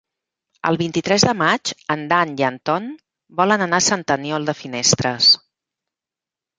El 0.69 0.79
vint-i-tres 0.81 1.25
de 1.29 1.35
maig 1.41 1.73
en 1.97 2.01
Dan 2.13 2.33
i 2.41 2.47
en 2.49 2.59
Ton 2.71 2.89
volen 3.43 3.67
anar 3.69 3.83
a 3.85 3.91
Sant 3.93 4.09
Aniol 4.19 4.53
de 4.53 4.61
Finestres. 4.65 5.33